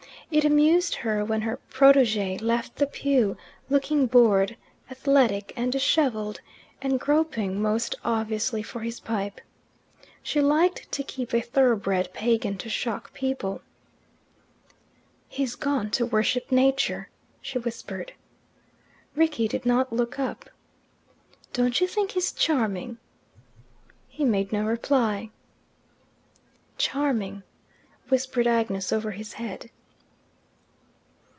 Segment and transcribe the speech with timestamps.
[0.31, 3.35] It amused her when her Protege left the pew,
[3.69, 4.55] looking bored,
[4.89, 6.39] athletic, and dishevelled,
[6.81, 9.41] and groping most obviously for his pipe.
[10.23, 13.59] She liked to keep a thoroughbred pagan to shock people.
[15.27, 17.09] "He's gone to worship Nature,"
[17.41, 18.13] she whispered.
[19.17, 20.49] Rickie did not look up.
[21.51, 22.99] "Don't you think he's charming?"
[24.07, 25.29] He made no reply.
[26.77, 27.43] "Charming,"
[28.07, 29.69] whispered Agnes over his head.